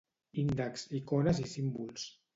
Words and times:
Índex, 0.43 0.87
icones 1.01 1.43
i 1.45 1.45
símbols. 1.55 2.13